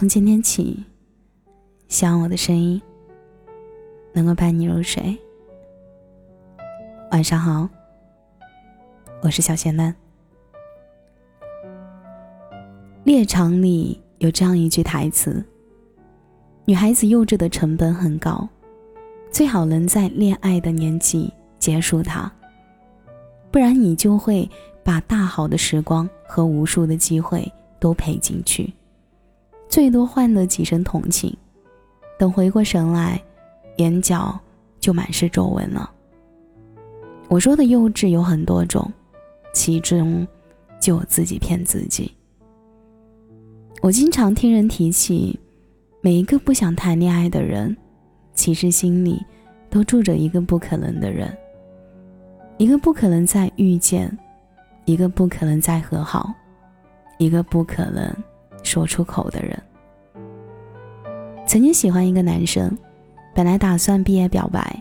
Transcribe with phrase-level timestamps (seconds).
[0.00, 0.82] 从今天起，
[1.88, 2.80] 希望我的声音
[4.14, 5.14] 能够伴你入睡。
[7.12, 7.68] 晚上好，
[9.20, 9.94] 我是小仙嫩。
[13.04, 15.44] 猎场里有这样一句台词：
[16.64, 18.48] 女孩子幼稚的成本很高，
[19.30, 22.32] 最好能在恋爱的年纪结束它，
[23.50, 24.48] 不然你就会
[24.82, 28.72] 把大好的时光和无数的机会都赔进去。
[29.70, 31.34] 最多换得几声同情，
[32.18, 33.22] 等回过神来，
[33.76, 34.36] 眼角
[34.80, 35.88] 就满是皱纹了。
[37.28, 38.92] 我说的幼稚有很多种，
[39.54, 40.26] 其中
[40.80, 42.12] 就我自己骗自己。
[43.80, 45.38] 我经常听人提起，
[46.00, 47.74] 每一个不想谈恋爱的人，
[48.34, 49.24] 其实心里
[49.70, 51.32] 都住着一个不可能的人，
[52.58, 54.18] 一个不可能再遇见，
[54.84, 56.34] 一个不可能再和好，
[57.18, 58.12] 一个不可能。
[58.70, 59.60] 说出口的人，
[61.44, 62.78] 曾经喜欢一个男生，
[63.34, 64.80] 本来打算毕业表白，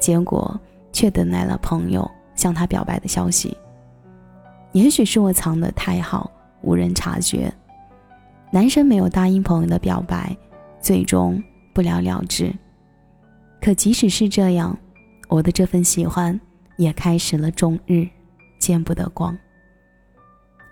[0.00, 0.58] 结果
[0.94, 3.54] 却等来了朋友向他表白的消息。
[4.72, 6.30] 也许是我藏得太好，
[6.62, 7.52] 无人察觉，
[8.50, 10.34] 男生没有答应朋友的表白，
[10.80, 11.42] 最终
[11.74, 12.50] 不了了之。
[13.60, 14.74] 可即使是这样，
[15.28, 16.40] 我的这份喜欢
[16.78, 18.08] 也开始了终日
[18.58, 19.36] 见不得光。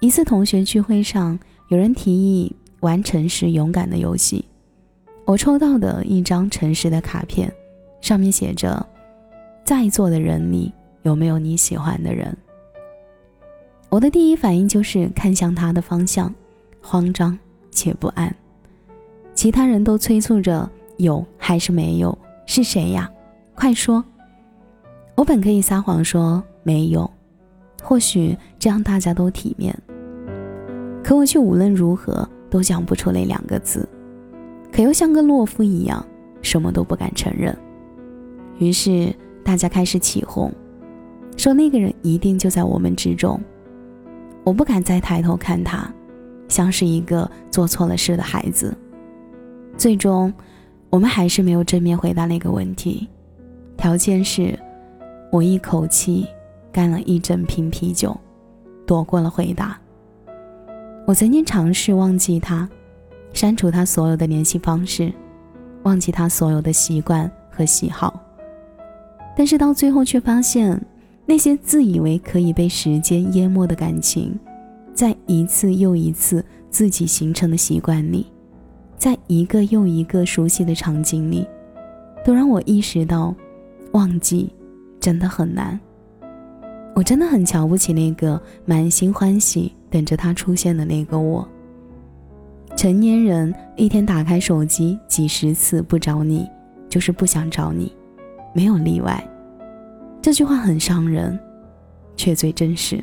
[0.00, 1.38] 一次同学聚会上。
[1.68, 4.44] 有人提议玩诚实勇敢的游戏，
[5.24, 7.52] 我抽到的一张诚实的卡片，
[8.00, 8.86] 上面写着
[9.66, 10.72] ：“在座的人里
[11.02, 12.36] 有没有你喜欢的人？”
[13.90, 16.32] 我的第一反应就是看向他的方向，
[16.80, 17.36] 慌张
[17.72, 18.32] 且不安。
[19.34, 22.16] 其他人都催促着：“有还是没有？
[22.46, 23.10] 是谁呀？
[23.56, 24.04] 快说！”
[25.16, 27.10] 我本可以撒谎说没有，
[27.82, 29.76] 或许这样大家都体面。
[31.06, 33.88] 可我却无论如何都讲不出那两个字，
[34.72, 36.04] 可又像个懦夫一样，
[36.42, 37.56] 什么都不敢承认。
[38.58, 39.14] 于是
[39.44, 40.52] 大家开始起哄，
[41.36, 43.40] 说那个人一定就在我们之中。
[44.42, 45.88] 我不敢再抬头看他，
[46.48, 48.76] 像是一个做错了事的孩子。
[49.76, 50.34] 最终，
[50.90, 53.08] 我们还是没有正面回答那个问题，
[53.76, 54.58] 条件是，
[55.30, 56.26] 我一口气
[56.72, 58.18] 干了一整瓶啤酒，
[58.84, 59.78] 躲过了回答。
[61.06, 62.68] 我曾经尝试忘记他，
[63.32, 65.12] 删除他所有的联系方式，
[65.84, 68.20] 忘记他所有的习惯和喜好，
[69.36, 70.84] 但是到最后却发现，
[71.24, 74.36] 那些自以为可以被时间淹没的感情，
[74.92, 78.26] 在一次又一次自己形成的习惯里，
[78.98, 81.46] 在一个又一个熟悉的场景里，
[82.24, 83.32] 都让我意识到，
[83.92, 84.52] 忘记
[84.98, 85.78] 真的很难。
[86.96, 91.46] 我真的很瞧不起那个满心欢喜等着他出现的那个我。
[92.76, 96.48] 成年人一天打开手机几十次不找你，
[96.88, 97.94] 就是不想找你，
[98.54, 99.22] 没有例外。
[100.20, 101.38] 这句话很伤人，
[102.16, 103.02] 却最真实。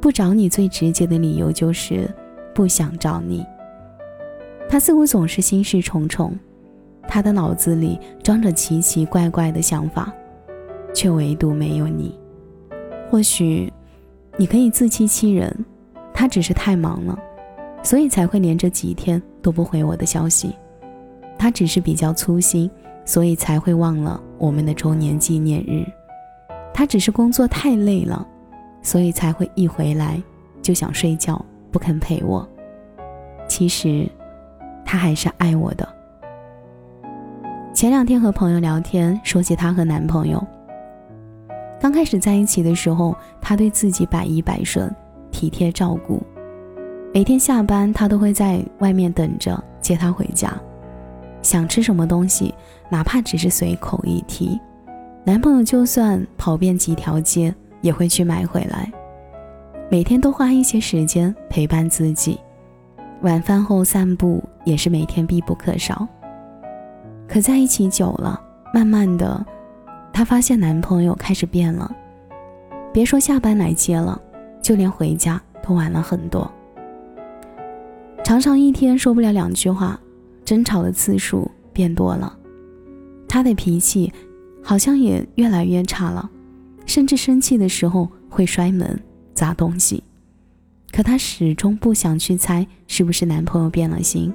[0.00, 2.06] 不找你最直接的理由就是
[2.54, 3.42] 不想找你。
[4.68, 6.38] 他似乎总是心事重重，
[7.08, 10.12] 他的脑子里装着奇奇怪怪的想法，
[10.92, 12.18] 却唯独没有你。
[13.10, 13.72] 或许，
[14.36, 15.64] 你可以自欺欺人，
[16.12, 17.18] 他只是太忙了，
[17.82, 20.54] 所以才会连着几天都不回我的消息。
[21.38, 22.70] 他只是比较粗心，
[23.04, 25.84] 所以才会忘了我们的周年纪念日。
[26.72, 28.26] 他只是工作太累了，
[28.82, 30.20] 所以才会一回来
[30.60, 32.48] 就想睡觉，不肯陪我。
[33.46, 34.08] 其实，
[34.84, 35.88] 他还是爱我的。
[37.72, 40.44] 前两天和朋友聊天，说起她和男朋友。
[41.80, 44.90] 刚开始在一起的时候，他对自己百依百顺，
[45.30, 46.22] 体贴照顾。
[47.12, 50.52] 每天下班，他都会在外面等着接她回家。
[51.42, 52.54] 想吃什么东西，
[52.88, 54.58] 哪怕只是随口一提，
[55.24, 58.90] 男朋友就算跑遍几条街，也会去买回来。
[59.90, 62.40] 每天都花一些时间陪伴自己，
[63.20, 66.08] 晚饭后散步也是每天必不可少。
[67.28, 68.40] 可在一起久了，
[68.72, 69.44] 慢慢的。
[70.14, 71.92] 她发现男朋友开始变了，
[72.92, 74.18] 别说下班来接了，
[74.62, 76.48] 就连回家都晚了很多。
[78.22, 79.98] 常常一天说不了两句话，
[80.44, 82.38] 争吵的次数变多了。
[83.28, 84.10] 他的脾气
[84.62, 86.30] 好像也越来越差了，
[86.86, 88.98] 甚至生气的时候会摔门、
[89.34, 90.00] 砸东西。
[90.92, 94.32] 可她始终不想去猜是不是男朋友变了心，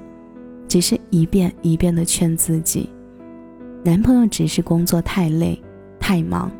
[0.68, 2.90] 只是一遍一遍的劝自己，
[3.82, 5.58] 男朋友只是工作太累。
[6.10, 6.50] 太忙，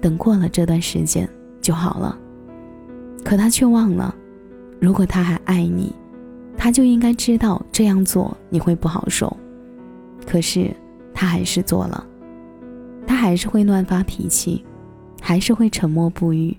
[0.00, 1.28] 等过了这段时间
[1.60, 2.18] 就好了。
[3.24, 4.12] 可他却忘了，
[4.80, 5.94] 如果他还爱你，
[6.56, 9.36] 他就应该知道这样做你会不好受。
[10.26, 10.74] 可是
[11.14, 12.04] 他还是做了，
[13.06, 14.64] 他还是会乱发脾气，
[15.22, 16.56] 还是会沉默不语，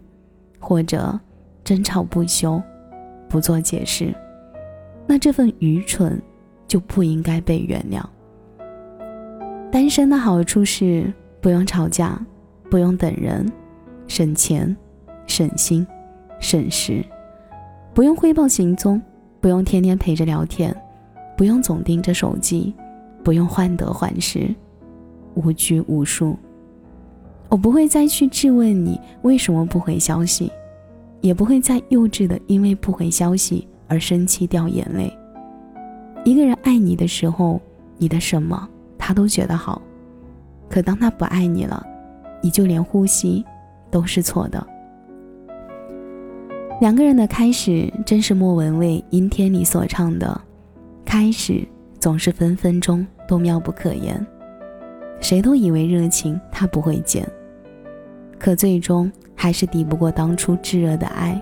[0.57, 1.19] 或者
[1.66, 2.63] 争吵不休，
[3.28, 4.16] 不做解释。
[5.06, 6.18] 那这份愚蠢
[6.66, 8.01] 就不应该被原谅。
[9.69, 12.23] 单身的好处是不用吵架，
[12.69, 13.51] 不用等人，
[14.07, 14.75] 省钱、
[15.25, 15.85] 省心、
[16.39, 17.03] 省时，
[17.93, 19.01] 不用汇报行踪，
[19.39, 20.75] 不用天天陪着聊天，
[21.35, 22.73] 不用总盯着手机，
[23.23, 24.53] 不用患得患失，
[25.33, 26.38] 无拘无束。
[27.49, 30.51] 我不会再去质问你为什么不回消息，
[31.21, 35.11] 也不会再幼稚的因为不回消息而生气掉眼泪。
[36.23, 37.59] 一个人爱你的时候，
[37.97, 38.69] 你的什么？
[38.97, 39.81] 他都觉得好，
[40.71, 41.85] 可当他不爱你了，
[42.41, 43.45] 你就连呼吸
[43.91, 44.65] 都是错的。
[46.79, 50.39] 两个人的开始，真是莫文蔚《阴天》里所唱的
[51.03, 51.68] ：“开始
[52.00, 54.25] 总是分分钟都妙不可言。”
[55.19, 57.27] 谁都以为热情它不会减，
[58.39, 61.39] 可最终还是抵不过当初炙热的爱。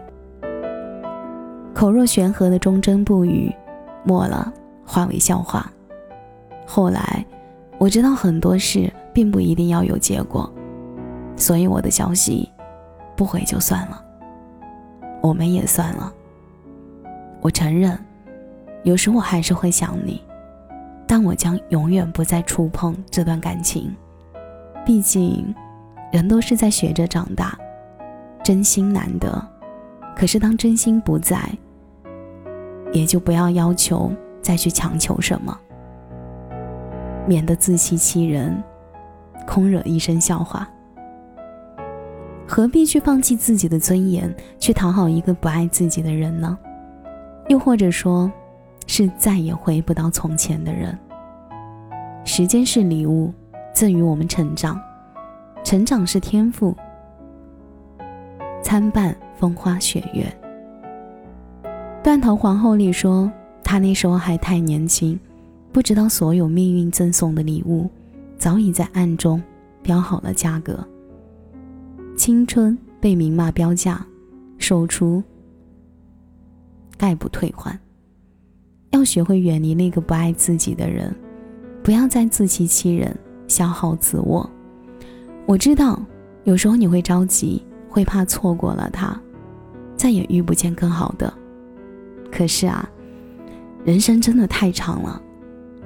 [1.72, 3.54] 口若悬河的忠贞不渝，
[4.04, 4.52] 没了
[4.84, 5.72] 化为笑话。
[6.66, 7.24] 后来。
[7.78, 10.50] 我知道很多事并不一定要有结果，
[11.36, 12.50] 所以我的消息
[13.18, 14.01] 不回就算了，
[15.21, 16.13] 我们也算了。
[17.42, 18.00] 我承认，
[18.83, 20.24] 有时我还是会想你，
[21.06, 23.94] 但我将永远不再触碰这段感情。
[24.86, 25.54] 毕竟，
[26.13, 27.60] 人都是在学着长大，
[28.42, 29.45] 真心难得。
[30.16, 31.38] 可是当真心不在，
[32.94, 34.10] 也就不要要求
[34.42, 35.60] 再去强求什么。
[37.27, 38.63] 免得自欺欺人，
[39.50, 40.69] 空惹一身笑话。
[42.48, 46.56] 何必去放弃自己的尊严，去讨好一个不爱自己的人呢？
[47.48, 48.31] 又或者说，
[48.86, 50.96] 是再也回不到从前的人？
[52.24, 53.34] 时间是礼物，
[53.74, 54.75] 赠予我们成长；
[55.63, 56.75] 成长是天赋，
[58.62, 60.25] 参半风花雪月。
[62.04, 63.31] 断头皇后里说，
[63.63, 65.19] 她那时候还太年轻。
[65.72, 67.88] 不知道所有命运赠送的礼物，
[68.40, 69.40] 早已在暗中
[69.84, 70.84] 标好了价格。
[72.18, 74.04] 青春被明码标价，
[74.58, 75.22] 售出
[76.98, 77.78] 概不退还。
[78.92, 81.14] 要学会远离那个不爱自己的人，
[81.84, 83.16] 不要再自欺欺人、
[83.48, 84.50] 消耗自我。
[85.46, 86.02] 我知道，
[86.46, 89.22] 有时候你会着急，会怕错过了他，
[89.96, 91.32] 再也遇不见更好的。
[92.32, 92.90] 可是啊，
[93.84, 95.22] 人生真的太长了。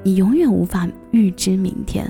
[0.03, 2.09] 你永远无法预知明天，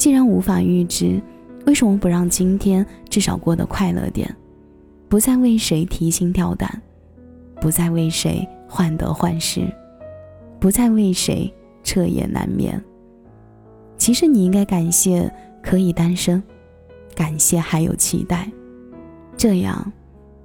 [0.00, 1.20] 既然无法预知，
[1.66, 4.34] 为什么不让今天至少过得快乐点？
[5.10, 6.80] 不再为谁提心吊胆，
[7.60, 9.70] 不再为谁患得患失，
[10.58, 11.52] 不再为谁
[11.84, 12.82] 彻夜难眠。
[13.98, 15.30] 其实你应该感谢
[15.62, 16.42] 可以单身，
[17.14, 18.50] 感谢还有期待，
[19.36, 19.92] 这样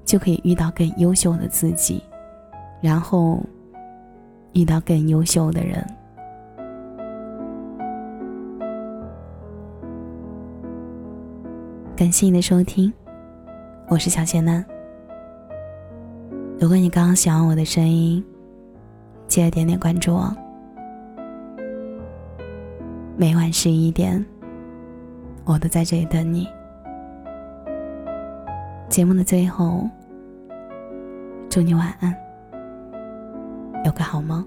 [0.03, 2.03] 就可以遇到更优秀的自己，
[2.81, 3.41] 然后
[4.51, 5.81] 遇到更优秀的人。
[11.95, 12.91] 感谢你的收听，
[13.87, 14.63] 我是小仙男。
[16.59, 18.21] 如果你刚刚喜欢我的声音，
[19.29, 20.35] 记得点点关注哦。
[23.15, 24.23] 每晚十一点，
[25.45, 26.49] 我都在这里等你。
[28.89, 29.89] 节目的最后，
[31.49, 32.13] 祝你晚安，
[33.85, 34.45] 有个好梦。